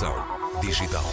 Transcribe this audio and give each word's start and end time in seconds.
Transformação 0.00 0.60
Digital. 0.62 1.04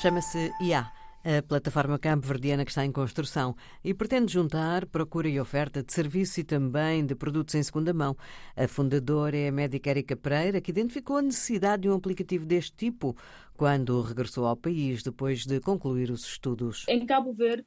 Chama-se 0.00 0.52
IA, 0.60 0.92
a 1.24 1.42
plataforma 1.42 1.98
campo-verdiana 1.98 2.64
que 2.64 2.70
está 2.70 2.84
em 2.84 2.92
construção 2.92 3.56
e 3.84 3.92
pretende 3.92 4.32
juntar 4.32 4.86
procura 4.86 5.28
e 5.28 5.40
oferta 5.40 5.82
de 5.82 5.92
serviços 5.92 6.38
e 6.38 6.44
também 6.44 7.04
de 7.04 7.16
produtos 7.16 7.56
em 7.56 7.62
segunda 7.64 7.92
mão. 7.92 8.16
A 8.56 8.68
fundadora 8.68 9.36
é 9.36 9.48
a 9.48 9.52
médica 9.52 9.90
Erika 9.90 10.14
Pereira, 10.14 10.60
que 10.60 10.70
identificou 10.70 11.16
a 11.16 11.22
necessidade 11.22 11.82
de 11.82 11.90
um 11.90 11.94
aplicativo 11.94 12.46
deste 12.46 12.76
tipo 12.76 13.16
quando 13.56 14.00
regressou 14.00 14.46
ao 14.46 14.56
país 14.56 15.02
depois 15.02 15.44
de 15.44 15.58
concluir 15.58 16.12
os 16.12 16.24
estudos. 16.24 16.84
Em 16.88 17.04
Cabo 17.04 17.32
Verde, 17.32 17.66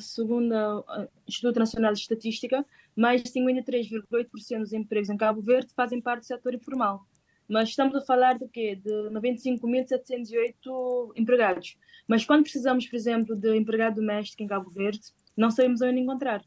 segundo 0.00 0.52
o 0.52 0.84
Instituto 1.28 1.60
Nacional 1.60 1.92
de 1.92 2.00
Estatística, 2.00 2.66
mais 2.96 3.22
de 3.22 3.30
53,8% 3.30 4.58
dos 4.58 4.72
empregos 4.72 5.08
em 5.08 5.16
Cabo 5.16 5.40
Verde 5.40 5.72
fazem 5.74 6.00
parte 6.00 6.22
do 6.22 6.26
setor 6.26 6.52
informal. 6.52 7.06
Mas 7.48 7.70
estamos 7.70 7.94
a 7.94 8.00
falar 8.00 8.38
de 8.38 8.48
quê? 8.48 8.74
De 8.74 8.90
95.708 9.10 11.12
empregados. 11.16 11.76
Mas 12.08 12.24
quando 12.24 12.42
precisamos, 12.42 12.86
por 12.86 12.96
exemplo, 12.96 13.36
de 13.36 13.56
empregado 13.56 13.96
doméstico 13.96 14.42
em 14.42 14.46
Cabo 14.46 14.70
Verde, 14.70 15.12
não 15.36 15.50
sabemos 15.50 15.82
onde 15.82 16.00
encontrar. 16.00 16.42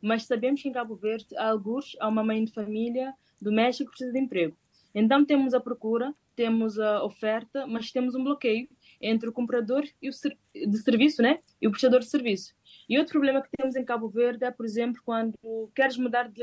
Mas 0.00 0.24
sabemos 0.24 0.62
que 0.62 0.68
em 0.68 0.72
Cabo 0.72 0.96
Verde 0.96 1.36
há 1.36 1.48
alguns, 1.48 1.96
há 2.00 2.08
uma 2.08 2.24
mãe 2.24 2.44
de 2.44 2.52
família 2.52 3.14
doméstica 3.40 3.84
que 3.84 3.90
precisa 3.90 4.12
de 4.12 4.18
emprego. 4.18 4.56
Então 4.94 5.24
temos 5.24 5.54
a 5.54 5.60
procura, 5.60 6.14
temos 6.34 6.78
a 6.78 7.04
oferta, 7.04 7.66
mas 7.66 7.92
temos 7.92 8.14
um 8.14 8.24
bloqueio 8.24 8.68
entre 9.00 9.28
o 9.28 9.32
comprador 9.32 9.84
e 10.02 10.08
o 10.08 10.12
ser 10.12 10.36
de 10.54 10.78
serviço, 10.78 11.22
né? 11.22 11.38
E 11.60 11.66
o 11.66 11.70
prestador 11.70 12.00
de 12.00 12.06
serviço. 12.06 12.54
E 12.88 12.98
outro 12.98 13.12
problema 13.12 13.40
que 13.40 13.48
temos 13.56 13.76
em 13.76 13.84
Cabo 13.84 14.08
Verde 14.08 14.44
é, 14.44 14.50
por 14.50 14.66
exemplo, 14.66 15.00
quando 15.04 15.34
queres 15.74 15.96
mudar 15.96 16.28
de 16.28 16.42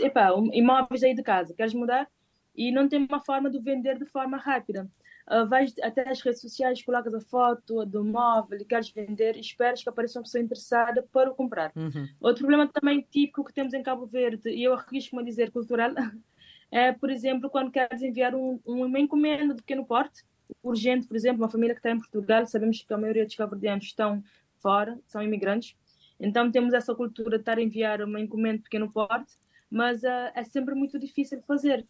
epa, 0.00 0.30
imóveis 0.52 1.02
aí 1.02 1.14
de 1.14 1.22
casa, 1.22 1.54
queres 1.54 1.74
mudar 1.74 2.08
e 2.56 2.72
não 2.72 2.88
tem 2.88 3.06
uma 3.06 3.20
forma 3.20 3.50
de 3.50 3.58
vender 3.58 3.98
de 3.98 4.06
forma 4.06 4.36
rápida. 4.36 4.88
Uh, 5.28 5.46
vais 5.46 5.74
até 5.82 6.08
as 6.08 6.20
redes 6.20 6.40
sociais, 6.40 6.82
colocas 6.82 7.12
a 7.12 7.20
foto 7.20 7.84
do 7.84 8.04
móvel 8.04 8.60
e 8.60 8.64
queres 8.64 8.90
vender 8.90 9.36
e 9.36 9.40
esperas 9.40 9.82
que 9.82 9.88
apareça 9.88 10.18
uma 10.18 10.22
pessoa 10.22 10.42
interessada 10.42 11.02
para 11.12 11.30
o 11.30 11.34
comprar. 11.34 11.72
Uhum. 11.74 12.08
Outro 12.20 12.46
problema 12.46 12.68
também 12.68 13.04
típico 13.10 13.44
que 13.44 13.52
temos 13.52 13.74
em 13.74 13.82
Cabo 13.82 14.06
Verde, 14.06 14.48
e 14.50 14.62
eu 14.62 14.72
arrisco-me 14.72 15.22
a 15.22 15.24
dizer 15.24 15.50
cultural, 15.50 15.90
é, 16.70 16.92
por 16.92 17.10
exemplo, 17.10 17.50
quando 17.50 17.72
queres 17.72 18.02
enviar 18.02 18.36
um, 18.36 18.60
uma 18.64 19.00
encomenda 19.00 19.52
de 19.52 19.62
pequeno 19.62 19.84
porte, 19.84 20.22
urgente, 20.62 21.08
por 21.08 21.16
exemplo, 21.16 21.42
uma 21.42 21.50
família 21.50 21.74
que 21.74 21.80
está 21.80 21.90
em 21.90 21.98
Portugal, 21.98 22.46
sabemos 22.46 22.80
que 22.80 22.94
a 22.94 22.96
maioria 22.96 23.24
dos 23.24 23.34
cabo-verdianos 23.34 23.84
estão 23.84 24.22
fora, 24.62 24.96
são 25.08 25.20
imigrantes, 25.20 25.76
então 26.20 26.50
temos 26.52 26.72
essa 26.72 26.94
cultura 26.94 27.36
de 27.36 27.42
estar 27.42 27.58
a 27.58 27.62
enviar 27.62 28.00
uma 28.00 28.20
encomenda 28.20 28.58
de 28.58 28.62
pequeno 28.62 28.90
porte, 28.90 29.34
mas 29.68 30.02
uh, 30.02 30.30
é 30.34 30.44
sempre 30.44 30.74
muito 30.74 30.98
difícil 30.98 31.40
de 31.40 31.46
fazer 31.46 31.84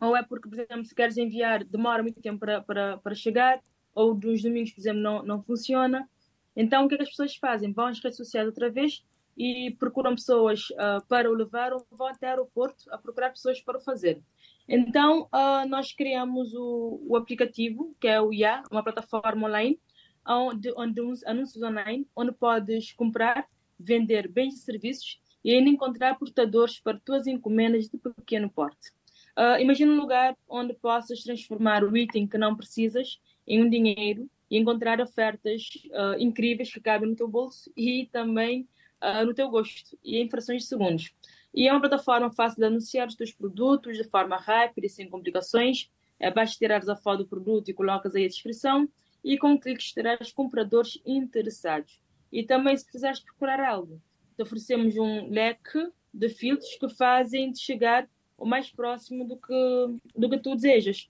ou 0.00 0.16
é 0.16 0.22
porque, 0.22 0.48
por 0.48 0.58
exemplo, 0.58 0.84
se 0.84 0.94
queres 0.94 1.16
enviar, 1.16 1.64
demora 1.64 2.02
muito 2.02 2.20
tempo 2.20 2.38
para, 2.38 2.60
para, 2.60 2.98
para 2.98 3.14
chegar, 3.14 3.60
ou 3.94 4.14
dos 4.14 4.42
domingos, 4.42 4.72
por 4.72 4.80
exemplo, 4.80 5.00
não, 5.00 5.22
não 5.22 5.42
funciona. 5.42 6.08
Então, 6.56 6.84
o 6.84 6.88
que, 6.88 6.94
é 6.94 6.98
que 6.98 7.04
as 7.04 7.10
pessoas 7.10 7.36
fazem? 7.36 7.72
Vão 7.72 7.86
às 7.86 8.00
redes 8.00 8.16
sociais 8.16 8.46
outra 8.46 8.70
vez 8.70 9.04
e 9.36 9.74
procuram 9.78 10.14
pessoas 10.14 10.70
uh, 10.70 11.04
para 11.08 11.30
o 11.30 11.34
levar 11.34 11.72
ou 11.72 11.86
vão 11.90 12.06
até 12.06 12.26
o 12.26 12.30
aeroporto 12.30 12.84
a 12.90 12.98
procurar 12.98 13.30
pessoas 13.30 13.60
para 13.60 13.78
o 13.78 13.80
fazer. 13.80 14.22
Então, 14.68 15.28
uh, 15.32 15.68
nós 15.68 15.92
criamos 15.92 16.54
o, 16.54 17.00
o, 17.06 17.16
aplicativo, 17.16 17.94
que 18.00 18.08
é 18.08 18.20
o 18.20 18.32
IA, 18.32 18.62
uma 18.70 18.82
plataforma 18.82 19.46
online, 19.46 19.78
onde, 20.26 20.72
onde 20.76 21.00
uns 21.00 21.24
anúncios 21.24 21.62
online, 21.62 22.08
onde 22.16 22.32
podes 22.32 22.92
comprar, 22.92 23.46
vender 23.78 24.28
bens 24.28 24.54
e 24.54 24.58
serviços 24.58 25.20
e 25.44 25.52
ainda 25.52 25.68
encontrar 25.68 26.18
portadores 26.18 26.80
para 26.80 26.98
tuas 26.98 27.26
encomendas 27.26 27.88
de 27.88 27.98
pequeno 27.98 28.48
porte. 28.48 28.92
Uh, 29.36 29.60
imagina 29.60 29.92
um 29.92 29.96
lugar 29.96 30.36
onde 30.48 30.74
possas 30.74 31.22
transformar 31.24 31.82
o 31.82 31.96
item 31.96 32.26
que 32.26 32.38
não 32.38 32.54
precisas 32.54 33.20
em 33.46 33.62
um 33.62 33.68
dinheiro 33.68 34.30
e 34.48 34.56
encontrar 34.56 35.00
ofertas 35.00 35.68
uh, 35.86 36.18
incríveis 36.18 36.72
que 36.72 36.80
cabem 36.80 37.10
no 37.10 37.16
teu 37.16 37.26
bolso 37.26 37.72
e 37.76 38.08
também 38.12 38.68
uh, 39.02 39.26
no 39.26 39.34
teu 39.34 39.48
gosto 39.48 39.98
e 40.04 40.18
em 40.18 40.30
frações 40.30 40.62
de 40.62 40.68
segundos. 40.68 41.12
E 41.52 41.66
é 41.66 41.72
uma 41.72 41.80
plataforma 41.80 42.30
fácil 42.30 42.58
de 42.58 42.66
anunciar 42.66 43.08
os 43.08 43.14
teus 43.16 43.32
produtos 43.32 43.96
de 43.96 44.04
forma 44.04 44.36
rápida 44.36 44.86
e 44.86 44.90
sem 44.90 45.08
complicações. 45.08 45.90
É 46.18 46.30
basta 46.30 46.56
tirares 46.56 46.88
a 46.88 46.96
foto 46.96 47.18
do 47.18 47.28
produto 47.28 47.68
e 47.68 47.74
colocas 47.74 48.14
aí 48.14 48.24
a 48.24 48.28
descrição 48.28 48.88
e 49.22 49.38
com 49.38 49.58
cliques 49.58 49.92
terás 49.92 50.32
compradores 50.32 51.00
interessados. 51.04 52.00
E 52.30 52.42
também 52.42 52.76
se 52.76 52.84
precisares 52.84 53.20
procurar 53.20 53.60
algo, 53.60 54.00
te 54.36 54.42
oferecemos 54.42 54.96
um 54.96 55.28
leque 55.30 55.90
de 56.12 56.28
filtros 56.28 56.74
que 56.76 56.88
fazem 56.88 57.50
de 57.50 57.60
chegar 57.60 58.08
o 58.36 58.46
mais 58.46 58.70
próximo 58.70 59.26
do 59.26 59.36
que, 59.36 60.00
do 60.16 60.28
que 60.28 60.38
tu 60.38 60.54
desejas. 60.54 61.08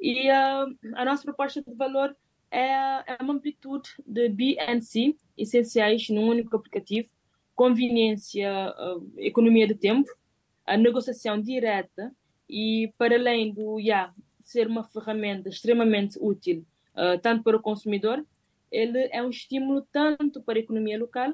E 0.00 0.28
uh, 0.30 0.76
a 0.94 1.04
nossa 1.04 1.22
proposta 1.22 1.62
de 1.62 1.74
valor 1.74 2.16
é, 2.50 3.14
é 3.14 3.16
uma 3.20 3.34
amplitude 3.34 3.88
de 4.06 4.28
BNC 4.28 5.16
essenciais 5.36 6.08
num 6.10 6.28
único 6.28 6.54
aplicativo, 6.54 7.08
conveniência, 7.54 8.74
uh, 8.78 9.12
economia 9.16 9.66
de 9.66 9.74
tempo, 9.74 10.08
a 10.66 10.76
negociação 10.76 11.40
direta 11.40 12.12
e, 12.48 12.92
para 12.98 13.14
além 13.14 13.52
do 13.52 13.80
IA 13.80 14.12
ser 14.44 14.66
uma 14.66 14.84
ferramenta 14.84 15.48
extremamente 15.48 16.18
útil 16.20 16.64
uh, 16.94 17.18
tanto 17.20 17.42
para 17.42 17.56
o 17.56 17.62
consumidor, 17.62 18.24
ele 18.70 19.08
é 19.12 19.22
um 19.22 19.30
estímulo 19.30 19.86
tanto 19.92 20.42
para 20.42 20.58
a 20.58 20.60
economia 20.60 20.98
local, 20.98 21.32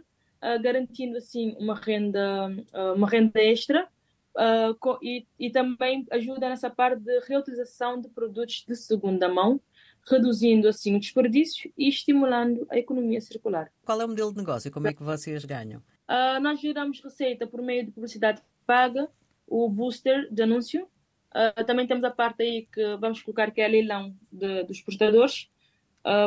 garantindo 0.60 1.16
assim 1.16 1.56
uma 1.58 1.74
renda, 1.74 2.50
uma 2.94 3.08
renda 3.08 3.40
extra 3.40 3.88
uh, 4.36 4.98
e, 5.02 5.26
e 5.38 5.50
também 5.50 6.06
ajuda 6.10 6.48
nessa 6.48 6.70
parte 6.70 7.00
de 7.00 7.20
reutilização 7.20 8.00
de 8.00 8.08
produtos 8.08 8.64
de 8.66 8.76
segunda 8.76 9.28
mão, 9.28 9.60
reduzindo 10.08 10.68
assim 10.68 10.96
o 10.96 11.00
desperdício 11.00 11.72
e 11.76 11.88
estimulando 11.88 12.66
a 12.70 12.78
economia 12.78 13.20
circular. 13.20 13.70
Qual 13.84 14.00
é 14.00 14.04
o 14.04 14.08
modelo 14.08 14.32
de 14.32 14.38
negócio? 14.38 14.70
Como 14.70 14.88
é 14.88 14.92
que 14.92 15.02
vocês 15.02 15.44
ganham? 15.44 15.80
Uh, 16.08 16.40
nós 16.40 16.60
geramos 16.60 17.00
receita 17.02 17.46
por 17.46 17.62
meio 17.62 17.86
de 17.86 17.92
publicidade 17.92 18.42
paga, 18.66 19.08
o 19.46 19.68
booster 19.68 20.28
de 20.32 20.42
anúncio. 20.42 20.88
Uh, 21.34 21.64
também 21.64 21.86
temos 21.86 22.04
a 22.04 22.10
parte 22.10 22.42
aí 22.42 22.68
que 22.72 22.96
vamos 22.96 23.22
colocar 23.22 23.50
que 23.50 23.60
é 23.60 23.68
leilão 23.68 24.14
de, 24.30 24.64
dos 24.64 24.80
portadores. 24.80 25.50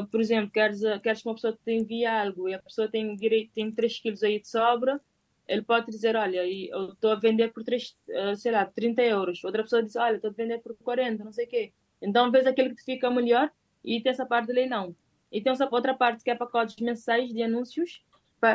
Por 0.09 0.21
exemplo, 0.21 0.49
queres, 0.51 0.79
queres 1.03 1.21
que 1.21 1.27
uma 1.27 1.35
pessoa 1.35 1.51
te 1.51 1.73
envie 1.73 2.05
algo 2.05 2.47
e 2.47 2.53
a 2.53 2.59
pessoa 2.59 2.87
tem, 2.87 3.13
direito, 3.17 3.51
tem 3.53 3.69
3 3.69 3.99
quilos 3.99 4.23
aí 4.23 4.39
de 4.39 4.47
sobra, 4.47 5.01
ele 5.47 5.61
pode 5.61 5.87
dizer, 5.87 6.15
olha, 6.15 6.45
eu 6.45 6.93
estou 6.93 7.11
a 7.11 7.15
vender 7.15 7.53
por 7.53 7.63
3, 7.63 7.95
eh, 8.09 8.35
sei 8.35 8.51
lá, 8.51 8.65
30 8.65 9.01
euros. 9.03 9.43
Outra 9.43 9.63
pessoa 9.63 9.83
diz, 9.83 9.95
olha, 9.95 10.15
estou 10.15 10.31
a 10.31 10.33
vender 10.33 10.59
por 10.59 10.75
40, 10.75 11.23
não 11.23 11.31
sei 11.31 11.45
o 11.45 11.49
quê. 11.49 11.71
Então, 12.01 12.31
vês 12.31 12.45
aquele 12.47 12.73
que 12.73 12.83
fica 12.83 13.09
melhor 13.09 13.51
e 13.83 14.01
tem 14.01 14.11
essa 14.11 14.25
parte 14.25 14.47
de 14.47 14.53
leilão. 14.53 14.95
E 15.31 15.41
tem 15.41 15.51
essa 15.51 15.67
outra 15.71 15.93
parte 15.93 16.23
que 16.23 16.31
é 16.31 16.35
pacotes 16.35 16.75
mensais 16.77 17.31
de 17.31 17.43
anúncios 17.43 18.01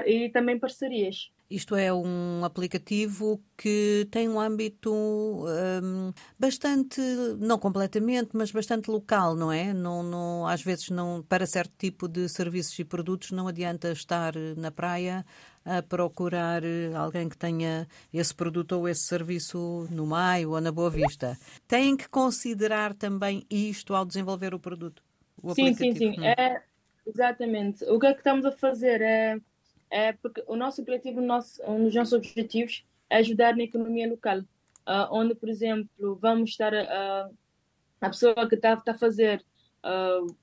e 0.07 0.29
também 0.31 0.59
parcerias. 0.59 1.31
Isto 1.51 1.75
é 1.75 1.93
um 1.93 2.45
aplicativo 2.45 3.43
que 3.57 4.07
tem 4.09 4.29
um 4.29 4.39
âmbito 4.39 4.95
um, 4.95 6.13
bastante, 6.39 7.01
não 7.41 7.59
completamente, 7.59 8.31
mas 8.35 8.53
bastante 8.53 8.89
local, 8.89 9.35
não 9.35 9.51
é? 9.51 9.75
Não, 9.75 10.01
não, 10.01 10.47
às 10.47 10.63
vezes, 10.63 10.91
não, 10.91 11.25
para 11.29 11.45
certo 11.47 11.73
tipo 11.77 12.07
de 12.07 12.29
serviços 12.29 12.79
e 12.79 12.85
produtos, 12.85 13.33
não 13.33 13.49
adianta 13.49 13.91
estar 13.91 14.33
na 14.57 14.71
praia 14.71 15.27
a 15.65 15.83
procurar 15.83 16.63
alguém 16.97 17.29
que 17.29 17.37
tenha 17.37 17.89
esse 18.15 18.33
produto 18.33 18.73
ou 18.73 18.89
esse 18.89 19.03
serviço 19.03 19.89
no 19.91 20.07
Maio 20.07 20.51
ou 20.53 20.61
na 20.61 20.71
Boa 20.71 20.89
Vista. 20.89 21.37
Têm 21.67 21.97
que 21.97 22.09
considerar 22.09 22.95
também 22.95 23.45
isto 23.51 23.93
ao 23.97 24.05
desenvolver 24.05 24.55
o 24.55 24.61
produto? 24.61 25.03
O 25.43 25.53
sim, 25.53 25.75
sim, 25.75 25.97
sim. 25.97 26.11
Hum. 26.11 26.25
É, 26.25 26.63
exatamente. 27.05 27.85
O 27.87 27.99
que 27.99 28.07
é 28.07 28.13
que 28.13 28.21
estamos 28.21 28.45
a 28.45 28.53
fazer 28.53 29.01
é 29.01 29.41
é 29.91 30.13
porque 30.13 30.43
o 30.47 30.57
nosso 30.57 30.81
objetivo, 30.81 31.21
nosso, 31.21 31.63
um 31.65 31.85
dos 31.85 31.95
nossos 31.95 32.13
objetivos 32.13 32.85
é 33.09 33.17
ajudar 33.17 33.57
na 33.57 33.65
economia 33.65 34.09
local, 34.09 34.39
uh, 34.39 35.09
onde, 35.11 35.35
por 35.35 35.49
exemplo, 35.49 36.17
vamos 36.21 36.51
estar 36.51 36.73
uh, 36.73 37.35
a 38.01 38.09
pessoa 38.09 38.49
que 38.49 38.55
está 38.55 38.77
tá 38.77 38.93
a 38.93 38.99
fazer 38.99 39.45
uh, 39.85 40.35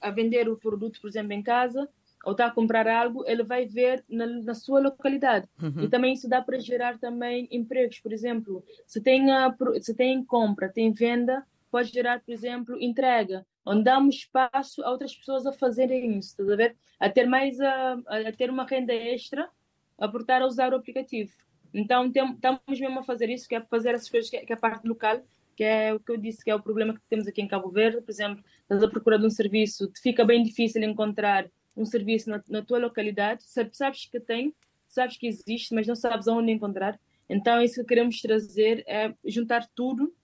a 0.00 0.10
vender 0.10 0.48
o 0.48 0.56
produto, 0.56 1.00
por 1.00 1.08
exemplo, 1.08 1.32
em 1.32 1.42
casa 1.42 1.88
ou 2.24 2.32
está 2.32 2.46
a 2.46 2.50
comprar 2.50 2.88
algo, 2.88 3.24
ele 3.24 3.44
vai 3.44 3.66
ver 3.66 4.04
na, 4.08 4.26
na 4.26 4.54
sua 4.54 4.80
localidade. 4.80 5.48
Uhum. 5.62 5.84
E 5.84 5.88
também 5.88 6.12
isso 6.12 6.28
dá 6.28 6.42
para 6.42 6.58
gerar 6.58 6.98
também 6.98 7.46
empregos, 7.52 8.00
por 8.00 8.12
exemplo, 8.12 8.64
se 8.84 9.00
tem, 9.00 9.30
a, 9.30 9.56
se 9.80 9.94
tem 9.94 10.24
compra, 10.24 10.68
tem 10.68 10.90
venda, 10.90 11.46
pode 11.70 11.92
gerar, 11.92 12.20
por 12.20 12.32
exemplo, 12.32 12.76
entrega 12.82 13.46
onde 13.66 13.82
damos 13.82 14.14
espaço 14.14 14.82
a 14.84 14.90
outras 14.90 15.14
pessoas 15.14 15.44
a 15.44 15.52
fazerem 15.52 16.18
isso, 16.18 16.40
a 16.40 16.56
ver? 16.56 16.76
A 17.00 17.10
ter 17.10 17.26
mais, 17.26 17.60
a, 17.60 17.94
a 18.06 18.32
ter 18.32 18.48
uma 18.48 18.64
renda 18.64 18.94
extra, 18.94 19.50
a 19.98 20.08
portar 20.08 20.40
a 20.40 20.46
usar 20.46 20.72
o 20.72 20.76
aplicativo. 20.76 21.32
Então, 21.74 22.06
estamos 22.06 22.60
mesmo 22.68 23.00
a 23.00 23.02
fazer 23.02 23.28
isso, 23.28 23.48
que 23.48 23.56
é 23.56 23.60
fazer 23.60 23.94
essas 23.94 24.08
coisas 24.08 24.30
que, 24.30 24.36
é, 24.36 24.46
que 24.46 24.52
é 24.52 24.56
a 24.56 24.58
parte 24.58 24.86
local, 24.86 25.20
que 25.56 25.64
é 25.64 25.92
o 25.92 25.98
que 25.98 26.12
eu 26.12 26.16
disse, 26.16 26.44
que 26.44 26.50
é 26.50 26.54
o 26.54 26.62
problema 26.62 26.94
que 26.94 27.00
temos 27.08 27.26
aqui 27.26 27.42
em 27.42 27.48
Cabo 27.48 27.68
Verde. 27.70 28.00
Por 28.00 28.10
exemplo, 28.10 28.44
estás 28.62 28.82
a 28.82 28.88
procurar 28.88 29.18
de 29.18 29.26
um 29.26 29.30
serviço, 29.30 29.90
fica 30.00 30.24
bem 30.24 30.42
difícil 30.42 30.82
encontrar 30.82 31.50
um 31.76 31.84
serviço 31.84 32.30
na, 32.30 32.42
na 32.48 32.62
tua 32.62 32.78
localidade, 32.78 33.42
sabes 33.44 34.06
que 34.06 34.18
tem, 34.20 34.54
sabes 34.88 35.18
que 35.18 35.26
existe, 35.26 35.74
mas 35.74 35.86
não 35.86 35.96
sabes 35.96 36.28
aonde 36.28 36.52
encontrar. 36.52 36.98
Então, 37.28 37.60
isso 37.60 37.80
que 37.80 37.88
queremos 37.88 38.20
trazer 38.20 38.84
é 38.86 39.12
juntar 39.24 39.66
tudo 39.74 40.14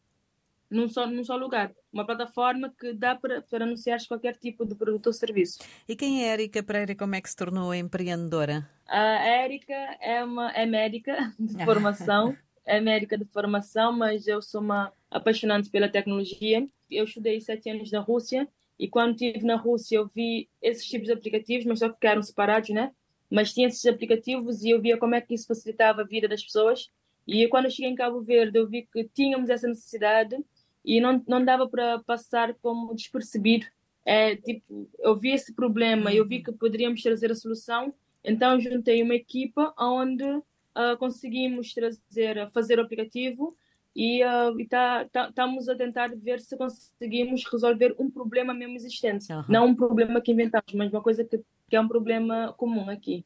num 0.73 0.89
só, 0.89 1.07
num 1.07 1.23
só 1.23 1.37
lugar. 1.37 1.73
Uma 1.93 2.07
plataforma 2.07 2.73
que 2.79 2.93
dá 2.95 3.15
para, 3.15 3.43
para 3.43 3.65
anunciar 3.65 3.99
qualquer 4.09 4.37
tipo 4.37 4.65
de 4.65 4.75
produto 4.75 5.09
ou 5.09 5.13
serviço. 5.13 5.61
E 5.89 5.95
quem 5.95 6.25
é 6.25 6.31
a 6.31 6.33
Érica 6.33 6.63
Pereira 6.63 6.95
como 6.97 7.15
é 7.15 7.21
que 7.21 7.31
se 7.31 7.37
tornou 7.37 7.75
empreendedora? 7.75 8.69
A 8.87 9.25
Érica 9.25 9.75
é, 10.01 10.25
uma, 10.25 10.51
é 10.53 10.67
médica 10.67 11.33
de 11.39 11.65
formação, 11.65 12.37
é 12.65 12.81
médica 12.81 13.17
de 13.17 13.25
formação, 13.27 13.93
mas 13.93 14.27
eu 14.27 14.41
sou 14.41 14.61
uma 14.61 14.93
apaixonante 15.11 15.71
pela 15.71 15.89
tecnologia. 15.89 16.67
Eu 16.91 17.05
estudei 17.05 17.41
sete 17.41 17.71
anos 17.71 17.91
na 17.91 18.01
Rússia 18.01 18.49
e 18.79 18.89
quando 18.89 19.13
estive 19.13 19.45
na 19.45 19.57
Rússia 19.57 19.97
eu 19.97 20.11
vi 20.13 20.49
esses 20.61 20.87
tipos 20.87 21.07
de 21.07 21.13
aplicativos, 21.13 21.67
mas 21.67 21.79
só 21.79 21.89
que 21.91 22.07
eram 22.07 22.23
separados, 22.23 22.71
né? 22.71 22.93
Mas 23.31 23.53
tinha 23.53 23.69
esses 23.69 23.85
aplicativos 23.87 24.63
e 24.63 24.71
eu 24.71 24.81
via 24.81 24.99
como 24.99 25.15
é 25.15 25.21
que 25.21 25.35
isso 25.35 25.47
facilitava 25.47 26.03
a 26.03 26.05
vida 26.05 26.29
das 26.29 26.43
pessoas. 26.43 26.91
E 27.27 27.47
quando 27.49 27.67
eu 27.67 27.71
cheguei 27.71 27.91
em 27.91 27.95
Cabo 27.95 28.21
Verde 28.21 28.59
eu 28.59 28.69
vi 28.69 28.83
que 28.83 29.05
tínhamos 29.05 29.49
essa 29.49 29.69
necessidade 29.69 30.37
e 30.85 31.01
não, 31.01 31.23
não 31.27 31.45
dava 31.45 31.69
para 31.69 31.99
passar 32.01 32.55
como 32.55 32.95
despercebido. 32.95 33.67
É, 34.05 34.37
tipo, 34.37 34.89
eu 34.99 35.17
vi 35.17 35.31
esse 35.31 35.55
problema, 35.55 36.13
eu 36.13 36.27
vi 36.27 36.39
uhum. 36.39 36.43
que 36.43 36.53
poderíamos 36.53 37.03
trazer 37.03 37.31
a 37.31 37.37
solução, 37.37 37.95
então 38.25 38.61
juntei 38.61 39.03
uma 39.03 39.15
equipa 39.15 39.73
onde 39.79 40.25
uh, 40.25 40.97
conseguimos 40.99 41.73
trazer, 41.73 42.51
fazer 42.53 42.79
o 42.79 42.83
aplicativo 42.83 43.57
e 43.95 44.25
uh, 44.25 44.59
estamos 44.59 45.11
tá, 45.13 45.33
tá, 45.33 45.73
a 45.73 45.77
tentar 45.77 46.09
ver 46.17 46.41
se 46.41 46.57
conseguimos 46.57 47.45
resolver 47.45 47.95
um 47.99 48.11
problema 48.11 48.53
mesmo 48.53 48.75
existente. 48.75 49.33
Uhum. 49.33 49.45
Não 49.49 49.67
um 49.67 49.75
problema 49.75 50.21
que 50.21 50.33
inventamos, 50.33 50.73
mas 50.75 50.93
uma 50.93 51.03
coisa 51.03 51.25
que, 51.25 51.41
que 51.69 51.77
é 51.77 51.81
um 51.81 51.89
problema 51.89 52.53
comum 52.57 52.89
aqui. 52.89 53.25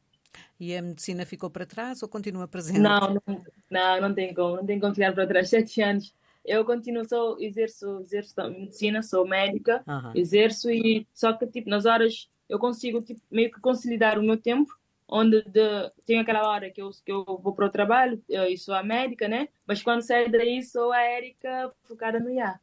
E 0.61 0.77
a 0.77 0.83
medicina 0.83 1.25
ficou 1.25 1.49
para 1.49 1.65
trás 1.65 2.03
ou 2.03 2.09
continua 2.09 2.47
presente? 2.49 2.81
Não, 2.81 3.15
não, 3.15 3.45
não, 3.71 4.01
não 4.01 4.15
tem 4.15 4.35
como, 4.35 4.57
não 4.57 4.67
tem 4.67 4.79
como 4.79 4.95
ficar 4.95 5.15
para 5.15 5.27
trás. 5.27 5.49
Sete 5.49 5.81
anos 5.81 6.13
eu 6.47 6.65
continuo, 6.65 7.09
sou, 7.09 7.41
exerço, 7.41 8.01
exerço 8.01 8.35
medicina, 8.51 9.03
sou 9.03 9.27
médica, 9.27 9.83
uhum. 9.87 10.13
exerço 10.15 10.71
e 10.71 11.07
só 11.13 11.33
que 11.33 11.47
tipo, 11.47 11.69
nas 11.69 11.85
horas 11.85 12.31
eu 12.49 12.59
consigo 12.59 13.03
tipo, 13.03 13.21
meio 13.31 13.51
que 13.51 13.61
conciliar 13.61 14.19
o 14.19 14.23
meu 14.23 14.37
tempo, 14.37 14.73
onde 15.09 15.43
de, 15.43 15.91
tenho 16.07 16.21
aquela 16.21 16.49
hora 16.49 16.71
que 16.71 16.81
eu, 16.81 16.91
que 17.05 17.13
eu 17.13 17.25
vou 17.25 17.53
para 17.53 17.67
o 17.67 17.71
trabalho 17.71 18.23
eu, 18.29 18.57
sou 18.57 18.75
a 18.75 18.83
médica, 18.83 19.29
né? 19.29 19.49
Mas 19.67 19.83
quando 19.83 20.03
saio 20.03 20.31
daí 20.31 20.63
sou 20.63 20.93
a 20.93 21.01
Érica 21.01 21.73
focada 21.85 22.21
no 22.21 22.31
IA. 22.31 22.59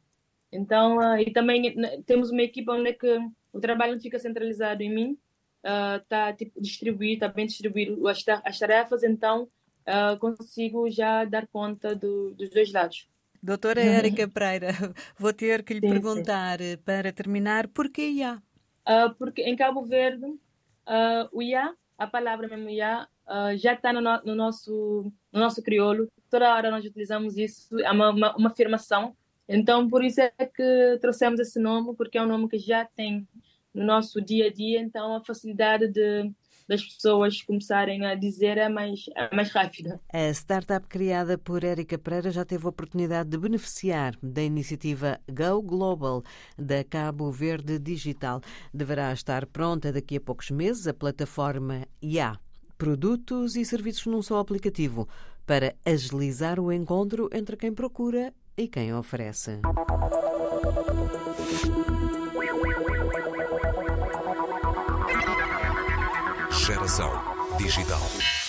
Então, 0.50 0.98
uh, 0.98 1.18
e 1.18 1.32
também 1.32 1.74
né, 1.74 2.00
temos 2.06 2.30
uma 2.30 2.42
equipa 2.42 2.72
onde 2.72 2.90
é 2.90 2.92
que 2.92 3.18
o 3.52 3.60
trabalho 3.60 3.94
não 3.94 4.00
fica 4.00 4.18
centralizado 4.18 4.82
em 4.82 4.94
mim, 4.94 5.18
está 5.62 6.30
uh, 6.30 6.36
tipo, 6.36 6.60
distribuído, 6.60 7.24
está 7.24 7.28
bem 7.28 7.46
distribuído 7.46 8.06
as, 8.06 8.24
as 8.44 8.58
tarefas, 8.58 9.02
então 9.02 9.48
uh, 9.88 10.18
consigo 10.18 10.88
já 10.90 11.24
dar 11.24 11.46
conta 11.48 11.94
do, 11.94 12.34
dos 12.34 12.50
dois 12.50 12.72
lados. 12.72 13.08
Doutora 13.44 13.82
Érica 13.82 14.26
Pereira, 14.26 14.68
vou 15.18 15.30
ter 15.30 15.62
que 15.62 15.74
lhe 15.74 15.80
sim, 15.80 15.88
perguntar 15.92 16.62
sim. 16.62 16.78
para 16.78 17.12
terminar, 17.12 17.68
porquê 17.68 18.08
IA? 18.08 18.42
Uh, 18.88 19.14
porque 19.18 19.42
em 19.42 19.54
Cabo 19.54 19.84
Verde, 19.84 20.24
uh, 20.24 21.28
o 21.30 21.42
IA, 21.42 21.74
a 21.98 22.06
palavra 22.06 22.48
mesmo 22.48 22.70
IA, 22.70 23.06
uh, 23.26 23.54
já 23.54 23.74
está 23.74 23.92
no, 23.92 24.00
no, 24.00 24.34
nosso, 24.34 25.12
no 25.30 25.40
nosso 25.40 25.62
crioulo. 25.62 26.08
Toda 26.30 26.54
hora 26.54 26.70
nós 26.70 26.86
utilizamos 26.86 27.36
isso, 27.36 27.78
é 27.80 27.90
uma, 27.90 28.12
uma, 28.12 28.34
uma 28.34 28.48
afirmação. 28.48 29.14
Então, 29.46 29.90
por 29.90 30.02
isso 30.02 30.22
é 30.22 30.30
que 30.30 30.98
trouxemos 31.02 31.38
esse 31.38 31.60
nome, 31.60 31.94
porque 31.96 32.16
é 32.16 32.22
um 32.22 32.26
nome 32.26 32.48
que 32.48 32.58
já 32.58 32.86
tem 32.86 33.28
no 33.74 33.84
nosso 33.84 34.22
dia 34.22 34.46
a 34.46 34.50
dia, 34.50 34.80
então 34.80 35.16
a 35.16 35.22
facilidade 35.22 35.86
de 35.88 36.32
das 36.68 36.82
pessoas 36.82 37.42
começarem 37.42 38.04
a 38.06 38.14
dizer 38.14 38.58
é 38.58 38.68
mais, 38.68 39.04
é 39.14 39.34
mais 39.34 39.50
rápida. 39.50 40.00
A 40.12 40.30
startup 40.30 40.86
criada 40.86 41.36
por 41.36 41.62
Érica 41.64 41.98
Pereira 41.98 42.30
já 42.30 42.44
teve 42.44 42.66
a 42.66 42.70
oportunidade 42.70 43.28
de 43.28 43.38
beneficiar 43.38 44.16
da 44.22 44.42
iniciativa 44.42 45.20
Go 45.28 45.62
Global 45.62 46.22
da 46.58 46.82
Cabo 46.84 47.30
Verde 47.30 47.78
Digital. 47.78 48.40
Deverá 48.72 49.12
estar 49.12 49.46
pronta 49.46 49.92
daqui 49.92 50.16
a 50.16 50.20
poucos 50.20 50.50
meses 50.50 50.86
a 50.86 50.94
plataforma 50.94 51.86
IA. 52.02 52.38
Produtos 52.76 53.56
e 53.56 53.64
serviços 53.64 54.06
num 54.06 54.22
só 54.22 54.38
aplicativo 54.38 55.08
para 55.46 55.74
agilizar 55.84 56.58
o 56.58 56.72
encontro 56.72 57.28
entre 57.32 57.56
quem 57.56 57.72
procura 57.72 58.32
e 58.56 58.66
quem 58.68 58.94
oferece. 58.94 59.60
Geração 66.64 67.12
Digital. 67.58 68.43